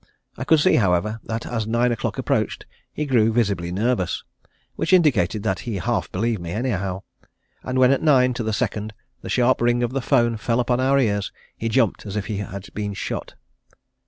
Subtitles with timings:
[0.35, 4.23] I could see, however, that as nine o'clock approached he grew visibly nervous,
[4.75, 7.03] which indicated that he half believed me anyhow,
[7.61, 10.79] and when at nine to the second the sharp ring of the 'phone fell upon
[10.79, 13.35] our ears he jumped as if he had been shot.